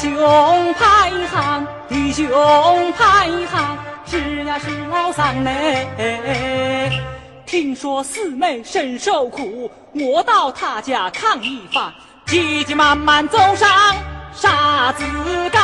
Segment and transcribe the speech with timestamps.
[0.00, 2.26] 兄排行，弟兄
[2.92, 3.76] 排行，
[4.06, 6.90] 是呀是老三嘞。
[7.44, 11.92] 听说四妹甚受苦，我到她家看一番，
[12.24, 13.68] 急急忙忙走上
[14.32, 15.04] 沙子
[15.52, 15.62] 岗，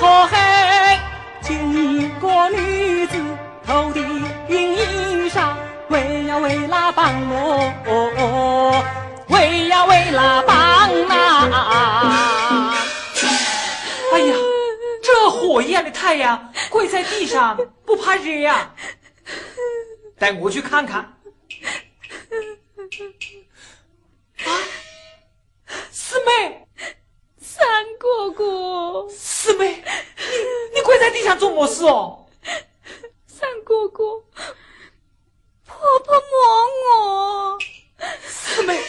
[0.00, 0.38] 摸黑
[1.42, 3.18] 见一个女子，
[3.66, 5.52] 头顶云衣裳，
[5.88, 8.07] 为呀为啦帮我，
[16.08, 17.54] 太阳，跪在地上
[17.84, 18.74] 不怕热呀？
[20.18, 21.00] 带我去看看。
[24.46, 24.48] 啊，
[25.90, 26.66] 四妹，
[27.38, 32.26] 三哥哥，四妹，你你跪在地上做么事哦？
[33.26, 34.04] 三哥哥，
[35.66, 37.58] 婆婆摸我。
[38.26, 38.80] 四妹，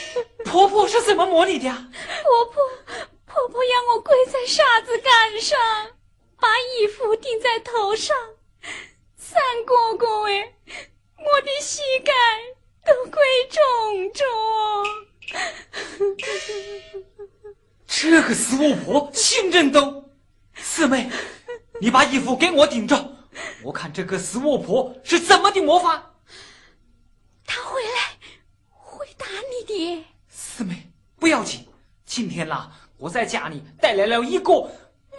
[0.45, 1.69] 婆婆是怎么摸你的？
[1.69, 2.63] 婆婆，
[3.25, 5.59] 婆婆让我跪在沙子杆上，
[6.39, 8.15] 把衣服顶在头上。
[9.15, 10.53] 三哥哥，哎。
[11.21, 12.13] 我的膝盖
[12.85, 14.25] 都快肿肿。
[17.85, 20.09] 这个死巫婆心真都。
[20.55, 21.11] 四妹，
[21.81, 23.17] 你把衣服给我顶着，
[23.61, 26.15] 我看这个死巫婆是怎么的魔法。
[27.45, 28.17] 她回来
[28.69, 30.05] 会打你的。
[30.29, 31.67] 四妹，不要紧，
[32.05, 34.53] 今天啦，我在家里带来了一个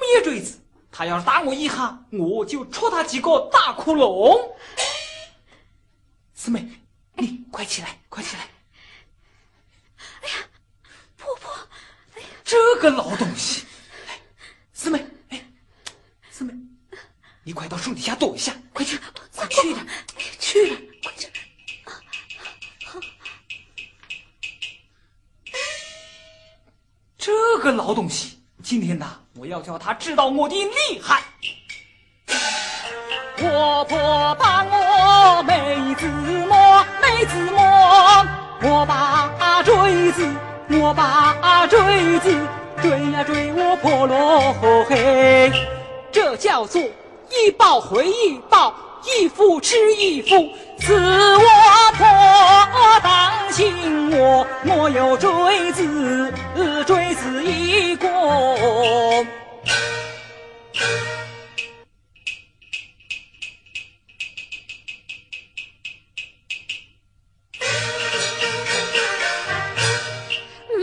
[0.01, 0.59] 灭锥子，
[0.93, 4.41] 他要是打我一下，我就戳他几个大窟窿。
[6.35, 6.67] 四妹，
[7.15, 8.43] 你快起来，快起来！
[10.23, 10.35] 哎呀，
[11.17, 11.53] 婆婆，
[12.15, 13.67] 哎呀，这个老东西！
[29.71, 31.23] 叫他知道我的厉害。
[33.37, 38.27] 婆婆把我妹子摸，妹子摸，
[38.63, 40.29] 我把锥子，
[40.71, 42.37] 我把锥子
[42.83, 44.53] 追呀追我婆罗
[44.89, 45.53] 嘿，
[46.11, 56.35] 这叫做一报回一报，一夫吃一夫，自我婆当心我，我有锥子，
[56.85, 58.09] 锥子一个。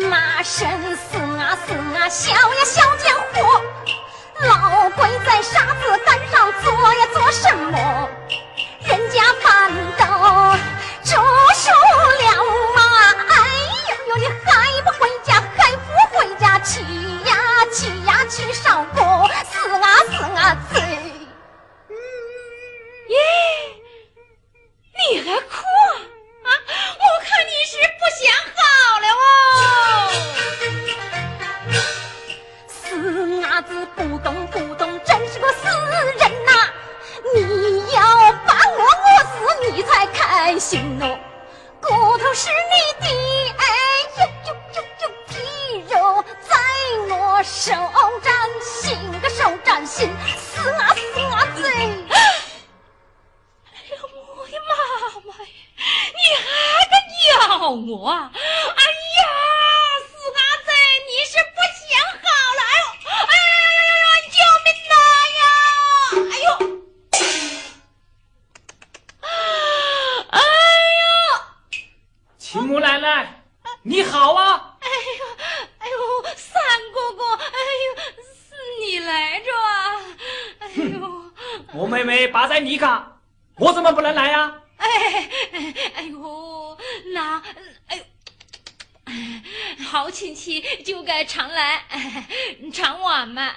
[0.09, 3.61] 拉神死啊死啊小呀小贱货
[4.41, 8.06] 老鬼在沙子干上做呀做什么？
[47.47, 47.71] 手
[48.21, 51.63] 掌心，个手掌心，死啊死啊贼！
[53.71, 53.95] 哎呦
[54.35, 54.71] 我的妈
[55.21, 55.45] 妈呀，
[56.13, 56.45] 你还
[56.91, 56.93] 敢
[57.31, 58.11] 咬我？
[58.11, 59.21] 哎呀，
[60.07, 60.69] 死啊贼，
[61.07, 61.87] 你是不想
[62.21, 62.25] 好
[62.59, 62.61] 了？
[70.31, 70.35] 哎
[71.01, 71.07] 呦！
[72.37, 73.43] 秦母奶奶，
[73.83, 74.75] 你好啊！
[74.81, 75.25] 哎呦，
[75.79, 76.61] 哎呦，三
[76.93, 77.39] 哥哥，哎
[77.85, 79.95] 呦，是你来着啊！
[80.59, 81.31] 哎呦，
[81.73, 83.17] 我妹妹把在你家，
[83.55, 84.53] 我怎么不能来呀？
[84.77, 85.29] 哎，
[85.95, 86.77] 哎呦，
[87.13, 87.41] 那，
[87.87, 88.03] 哎呦，
[89.85, 91.83] 好亲戚就该常来，
[92.73, 93.51] 常往嘛。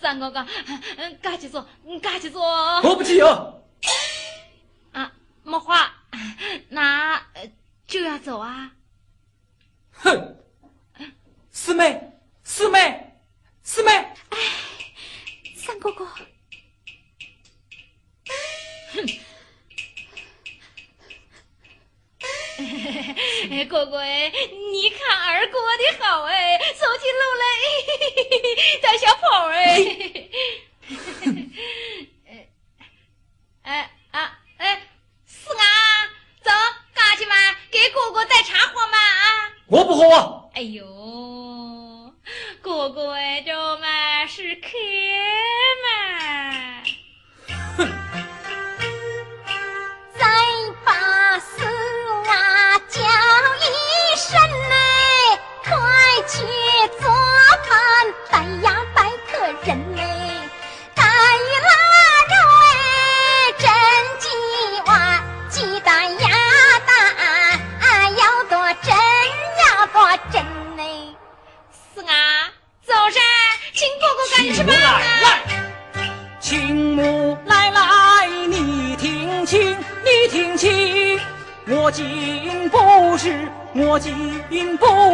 [0.00, 0.46] 三哥哥，
[1.20, 1.66] 赶紧坐，
[2.00, 2.42] 赶紧坐。
[2.80, 3.62] 我不去哦。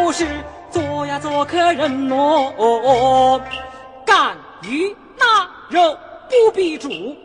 [0.07, 0.25] 不是
[0.71, 3.43] 做呀做客人哦，
[4.07, 5.99] 干鱼腊肉
[6.29, 7.17] 不必煮，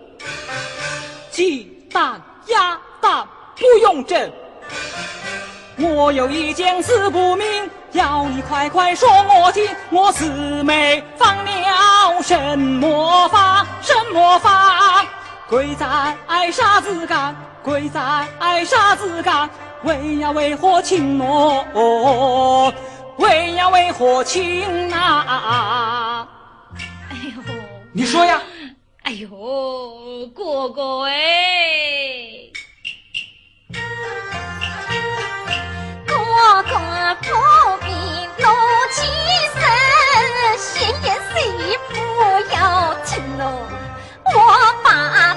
[1.30, 3.24] 鸡蛋鸭蛋
[3.56, 4.32] 不用蒸。
[5.78, 9.70] 我有一件事不明，要你快快说我听。
[9.92, 10.26] 我四
[10.64, 13.64] 妹放了什么法？
[13.84, 15.06] 什么法？
[15.48, 16.18] 贵在
[16.52, 17.36] 啥子干？
[17.62, 19.48] 贵在啥子干？
[19.84, 22.72] 为呀为何情我？
[23.18, 26.28] 为呀为何情啊？
[27.10, 27.42] 哎呦，
[27.92, 28.40] 你说呀？
[29.04, 29.28] 哎呦，
[30.36, 31.14] 哥哥哎，
[36.06, 36.16] 哥
[36.64, 36.72] 哥
[37.22, 37.26] 不
[37.84, 37.90] 必
[38.38, 38.46] 怒
[38.92, 38.96] 气
[39.54, 39.60] 生，
[40.58, 40.70] 闲
[41.04, 41.94] 言碎语不
[42.54, 42.56] 要
[43.04, 43.44] 听哦。
[44.34, 44.36] 我
[44.84, 45.31] 把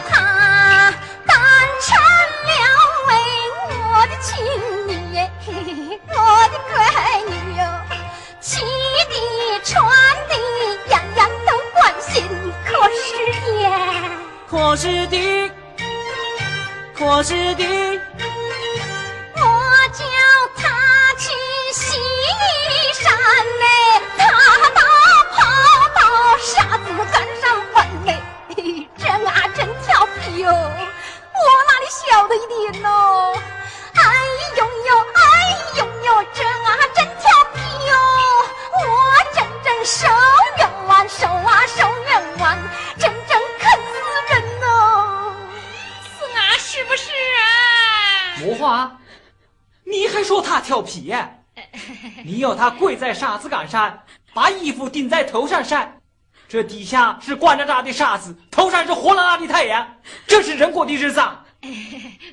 [52.65, 54.03] 他跪在沙子杆上，
[54.33, 56.01] 把衣服顶在头上晒，
[56.49, 61.45] 这底下是关着大的沙子，头上是火辣辣的太阳，这是人过的日子啊！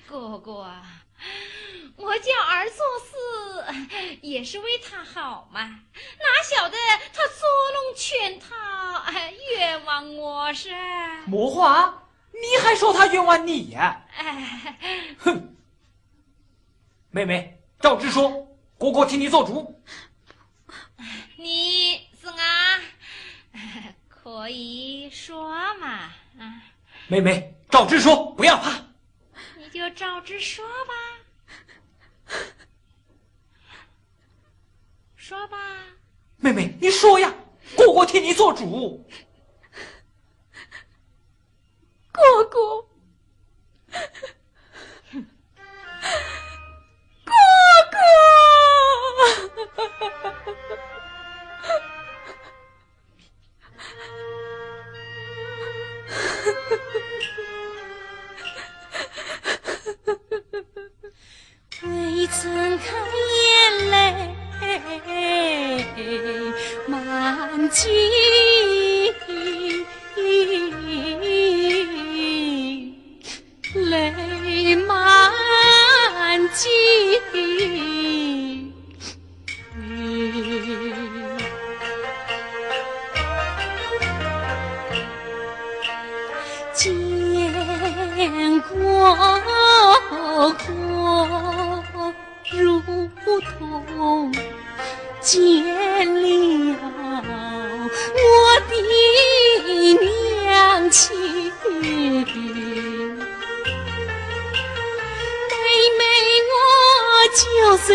[0.08, 0.84] 哥哥啊，
[1.98, 6.78] 我叫儿做事也是为他好嘛，哪晓得
[7.12, 7.44] 他捉
[7.74, 8.56] 弄圈套，
[9.08, 10.70] 哎冤枉我是！
[11.26, 14.02] 魔话，你还说他冤枉你呀？
[14.16, 14.78] 哎，
[15.20, 15.58] 哼！
[17.10, 18.48] 妹妹，照直说，
[18.80, 19.78] 哥哥替你做主。
[21.38, 22.80] 你是啊，
[24.42, 25.88] 可以说嘛
[26.40, 26.64] 啊，
[27.08, 28.72] 妹妹，照直说，不要怕。
[29.56, 30.66] 你就照直说
[32.26, 32.36] 吧，
[35.16, 35.58] 说吧。
[36.38, 37.32] 妹妹，你说呀，
[37.76, 39.08] 姑姑替你做主。
[42.12, 42.88] 哥哥，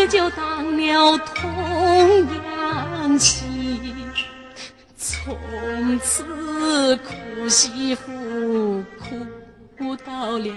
[0.07, 3.93] 就当了童养媳，
[4.97, 8.83] 从此苦媳妇
[9.77, 10.49] 苦到了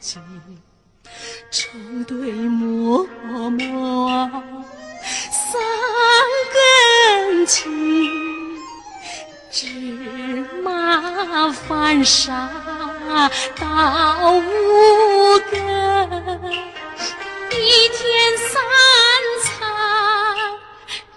[0.00, 0.20] 今，
[1.50, 3.06] 成对嬷
[3.56, 4.42] 嬷啊，
[5.30, 5.60] 三
[6.52, 7.72] 根情。
[9.50, 12.50] 芝麻翻沙
[13.58, 16.65] 到五更，
[17.58, 18.62] 一天三
[19.42, 19.50] 餐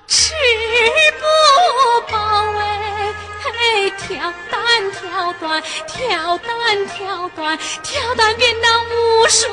[0.08, 0.34] 吃
[1.20, 1.26] 不
[2.12, 2.18] 饱
[2.56, 9.48] 哎挑担挑担挑担挑担挑担变了无数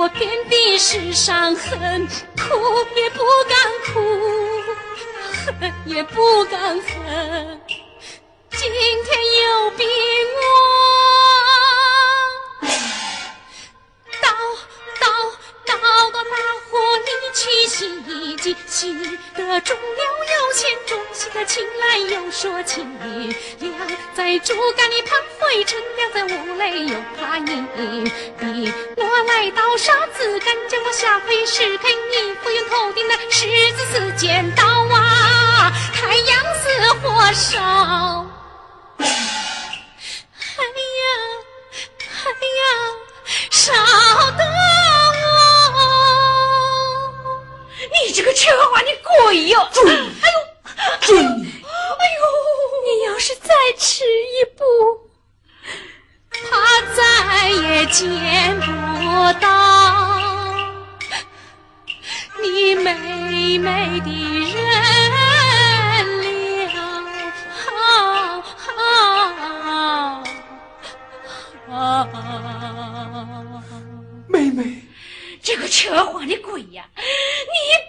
[0.00, 2.42] 我遍地是伤痕，哭
[2.96, 3.54] 也不敢
[3.92, 4.00] 哭，
[5.60, 7.60] 恨也不敢恨。
[8.48, 9.10] 今天
[9.42, 10.40] 又逼我
[17.88, 22.86] 里去洗衣洗得中了有钱，中洗的情来又说情
[23.58, 23.72] 凉，
[24.14, 27.66] 在竹竿里盘灰尘，晾在屋内又怕阴。
[28.38, 36.68] 你我来到沙子干，将我下回石坑衣服用头顶的石子似剪刀啊，太阳似
[37.02, 38.26] 火烧。
[48.40, 49.68] 这个扯话，你鬼哟！
[49.70, 49.86] 准！
[49.86, 50.38] 哎呦，
[51.02, 51.18] 准！
[51.18, 52.22] 哎呦，
[52.86, 54.64] 你要是再迟一步，
[56.30, 58.66] 怕再也见不
[59.40, 59.44] 到
[62.40, 64.10] 你妹妹的
[64.54, 64.54] 人
[65.10, 65.20] 了。
[74.26, 74.82] 妹妹，
[75.42, 76.88] 这个扯谎的鬼呀！
[76.96, 77.79] 你。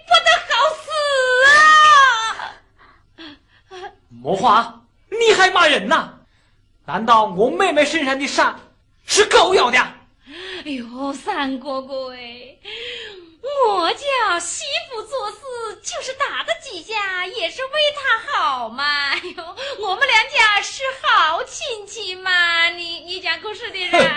[4.22, 6.10] 魔花，你还骂人呐？
[6.86, 8.60] 难道我妹妹身上的伤
[9.04, 9.80] 是狗咬的？
[10.64, 12.56] 哎呦，三哥哥哎，
[13.68, 15.38] 我叫媳妇做事
[15.82, 18.84] 就是打的几下，也是为她好嘛。
[19.10, 19.44] 哎呦，
[19.80, 24.12] 我们两家是好亲戚嘛，你你讲故事的人。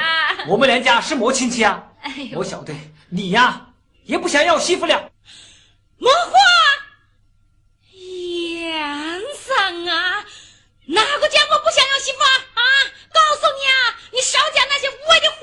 [0.47, 1.83] 我们两家是么亲戚啊？
[2.03, 2.75] 哎呦，我晓得
[3.09, 3.69] 你呀，
[4.05, 5.11] 也不想要媳妇了。
[5.97, 6.39] 魔花。
[10.87, 12.31] 哪个家伙不想要媳妇啊？
[12.55, 12.61] 啊！
[13.13, 15.37] 告诉你啊，你少讲那些无谓的话。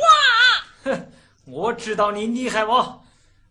[0.84, 1.12] 哼，
[1.46, 3.02] 我知道你厉害哦。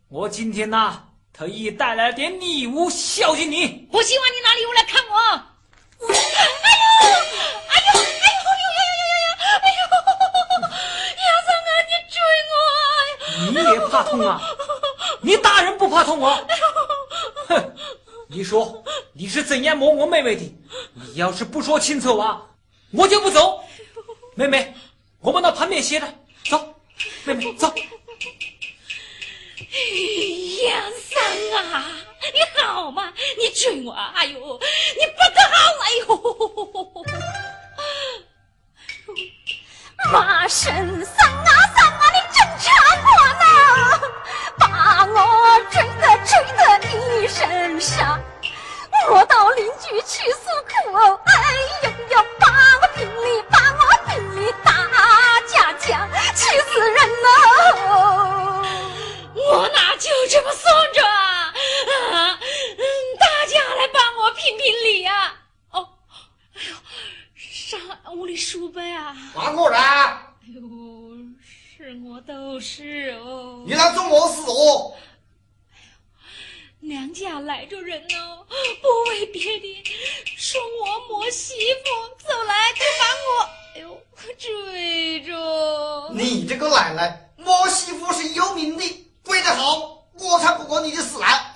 [0.09, 3.88] 我今天呐，特意带来点礼物孝敬你。
[3.92, 5.16] 我希望你拿礼物来看我。
[6.09, 6.14] 哎呦！
[7.68, 8.00] 哎呦！
[8.00, 8.50] 哎呦！
[8.50, 8.99] 哎呦！
[9.61, 9.66] 哎呦！
[9.66, 9.82] 哎呦！
[11.18, 12.16] 杨三啊，你追
[12.50, 12.54] 我！
[13.50, 14.40] 你也怕痛啊？
[15.23, 16.40] 你大人不怕痛啊？
[17.49, 17.75] 哼！
[18.28, 20.54] 你说你是怎样摸我妹妹的？
[20.94, 22.42] 你要是不说清楚啊，
[22.92, 23.62] 我就不走。
[24.35, 24.75] 妹妹，
[25.20, 26.06] 我们到旁边歇着。
[26.49, 26.75] 走，
[27.25, 27.73] 妹妹走。
[30.66, 31.23] 杨三
[31.64, 31.87] 啊，
[32.35, 33.12] 你好吗？
[33.38, 33.92] 你追我？
[33.92, 35.56] 哎呦，你不得好！
[35.85, 36.06] 哎呦，
[40.12, 41.44] 马神三啊
[41.76, 42.66] 三啊，你真馋
[43.04, 43.44] 我呢！
[44.59, 45.14] 把我
[45.70, 46.61] 追得追得
[47.23, 47.38] 一身
[47.80, 48.20] 伤。
[49.11, 50.50] 我到邻居去诉
[68.40, 69.14] 叔伯啊！
[69.35, 70.62] 王果人，哎呦，
[71.76, 73.62] 是我都是哦。
[73.66, 74.97] 你来做么事哦？
[76.80, 78.47] 娘家来着人哦，
[78.80, 79.85] 不为别的，
[80.38, 81.52] 说我磨媳
[81.85, 83.30] 妇，走来就把我，
[83.75, 84.00] 哎呦，
[84.38, 86.11] 追着。
[86.14, 91.50] 你这个奶奶，磨媳妇是有名的，跪的好，我才不管你的死来。